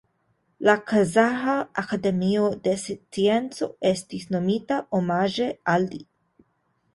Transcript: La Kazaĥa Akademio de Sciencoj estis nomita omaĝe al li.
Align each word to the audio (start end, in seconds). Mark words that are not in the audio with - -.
La 0.67 0.73
Kazaĥa 0.91 1.57
Akademio 1.81 2.47
de 2.69 2.73
Sciencoj 2.85 3.69
estis 3.91 4.27
nomita 4.37 4.81
omaĝe 5.03 5.51
al 5.77 5.87
li. 5.93 6.03